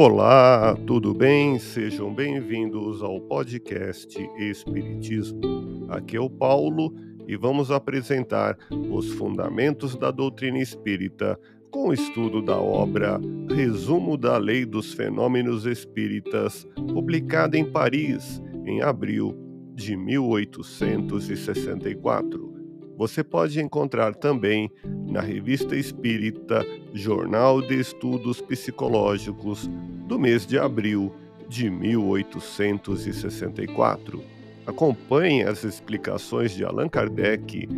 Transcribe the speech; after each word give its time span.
Olá, 0.00 0.76
tudo 0.86 1.12
bem? 1.12 1.58
Sejam 1.58 2.14
bem-vindos 2.14 3.02
ao 3.02 3.20
podcast 3.20 4.16
Espiritismo. 4.38 5.88
Aqui 5.88 6.16
é 6.16 6.20
o 6.20 6.30
Paulo 6.30 6.94
e 7.26 7.36
vamos 7.36 7.72
apresentar 7.72 8.56
os 8.92 9.10
fundamentos 9.14 9.96
da 9.96 10.12
doutrina 10.12 10.60
espírita 10.60 11.36
com 11.72 11.88
o 11.88 11.92
estudo 11.92 12.40
da 12.40 12.56
obra 12.56 13.20
Resumo 13.52 14.16
da 14.16 14.38
Lei 14.38 14.64
dos 14.64 14.92
Fenômenos 14.92 15.66
Espíritas, 15.66 16.64
publicada 16.94 17.58
em 17.58 17.64
Paris 17.64 18.40
em 18.64 18.80
abril 18.80 19.36
de 19.74 19.96
1864. 19.96 22.57
Você 22.98 23.22
pode 23.22 23.60
encontrar 23.60 24.16
também 24.16 24.68
na 25.06 25.20
Revista 25.20 25.76
Espírita 25.76 26.66
Jornal 26.92 27.62
de 27.62 27.78
Estudos 27.78 28.40
Psicológicos 28.40 29.70
do 30.08 30.18
mês 30.18 30.44
de 30.44 30.58
abril 30.58 31.14
de 31.48 31.70
1864. 31.70 34.20
Acompanhe 34.66 35.44
as 35.44 35.62
explicações 35.62 36.50
de 36.50 36.64
Allan 36.64 36.88
Kardec 36.88 37.68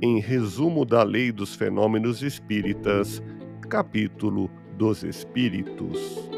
em 0.00 0.18
Resumo 0.18 0.86
da 0.86 1.02
Lei 1.02 1.30
dos 1.30 1.54
Fenômenos 1.54 2.22
Espíritas, 2.22 3.22
capítulo 3.68 4.50
dos 4.78 5.04
Espíritos. 5.04 6.33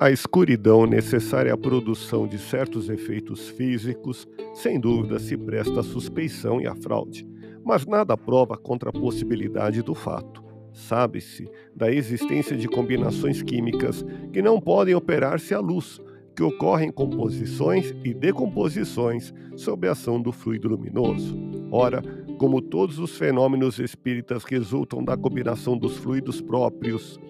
A 0.00 0.10
escuridão 0.10 0.86
necessária 0.86 1.52
à 1.52 1.58
produção 1.58 2.26
de 2.26 2.38
certos 2.38 2.88
efeitos 2.88 3.50
físicos, 3.50 4.26
sem 4.54 4.80
dúvida, 4.80 5.18
se 5.18 5.36
presta 5.36 5.80
à 5.80 5.82
suspeição 5.82 6.58
e 6.58 6.66
à 6.66 6.74
fraude, 6.74 7.28
mas 7.62 7.84
nada 7.84 8.16
prova 8.16 8.56
contra 8.56 8.88
a 8.88 8.92
possibilidade 8.94 9.82
do 9.82 9.94
fato. 9.94 10.42
Sabe-se 10.72 11.46
da 11.76 11.92
existência 11.92 12.56
de 12.56 12.66
combinações 12.66 13.42
químicas 13.42 14.02
que 14.32 14.40
não 14.40 14.58
podem 14.58 14.94
operar-se 14.94 15.52
à 15.52 15.60
luz, 15.60 16.00
que 16.34 16.42
ocorrem 16.42 16.90
composições 16.90 17.94
e 18.02 18.14
decomposições 18.14 19.34
sob 19.54 19.86
a 19.86 19.92
ação 19.92 20.18
do 20.18 20.32
fluido 20.32 20.66
luminoso. 20.66 21.36
Ora, 21.70 22.00
como 22.38 22.62
todos 22.62 22.98
os 22.98 23.18
fenômenos 23.18 23.78
espíritas 23.78 24.44
resultam 24.44 25.04
da 25.04 25.14
combinação 25.14 25.76
dos 25.76 25.98
fluidos 25.98 26.40
próprios 26.40 27.20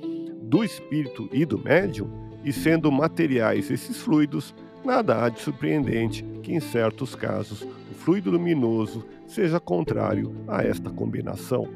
do 0.43 0.63
espírito 0.63 1.29
e 1.33 1.45
do 1.45 1.59
médium, 1.59 2.30
e 2.45 2.53
sendo 2.53 2.91
materiais 2.91 3.71
esses 3.71 3.99
fluidos, 3.99 4.55
nada 4.85 5.25
há 5.25 5.29
de 5.29 5.41
surpreendente 5.41 6.25
que, 6.43 6.53
em 6.53 6.61
certos 6.61 7.15
casos, 7.15 7.63
o 7.63 7.95
fluido 7.95 8.31
luminoso 8.31 9.07
seja 9.27 9.61
contrário 9.61 10.35
a 10.49 10.63
esta 10.63 10.91
combinação. 10.91 11.69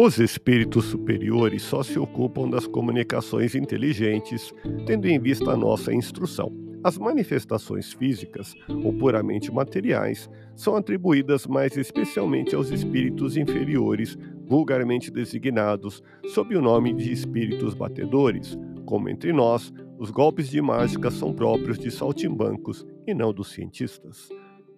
Os 0.00 0.16
espíritos 0.20 0.84
superiores 0.84 1.60
só 1.60 1.82
se 1.82 1.98
ocupam 1.98 2.48
das 2.48 2.68
comunicações 2.68 3.56
inteligentes, 3.56 4.54
tendo 4.86 5.08
em 5.08 5.18
vista 5.18 5.50
a 5.50 5.56
nossa 5.56 5.92
instrução. 5.92 6.52
As 6.84 6.96
manifestações 6.96 7.92
físicas, 7.92 8.54
ou 8.84 8.92
puramente 8.92 9.50
materiais, 9.52 10.30
são 10.54 10.76
atribuídas 10.76 11.48
mais 11.48 11.76
especialmente 11.76 12.54
aos 12.54 12.70
espíritos 12.70 13.36
inferiores, 13.36 14.16
vulgarmente 14.46 15.10
designados 15.10 16.00
sob 16.32 16.54
o 16.54 16.62
nome 16.62 16.92
de 16.94 17.10
espíritos 17.10 17.74
batedores. 17.74 18.56
Como 18.86 19.08
entre 19.08 19.32
nós, 19.32 19.72
os 19.98 20.12
golpes 20.12 20.48
de 20.48 20.62
mágica 20.62 21.10
são 21.10 21.32
próprios 21.32 21.76
de 21.76 21.90
saltimbancos 21.90 22.86
e 23.04 23.12
não 23.12 23.32
dos 23.32 23.50
cientistas. 23.50 24.28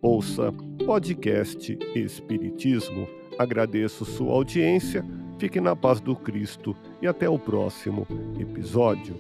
Ouça 0.01 0.51
podcast 0.87 1.79
Espiritismo 1.95 3.20
Agradeço 3.41 4.05
sua 4.05 4.35
audiência, 4.35 5.03
fique 5.39 5.63
na 5.63 5.75
paz 5.75 5.99
do 5.99 6.15
Cristo 6.15 6.77
e 7.01 7.07
até 7.07 7.27
o 7.27 7.39
próximo 7.39 8.07
episódio. 8.39 9.17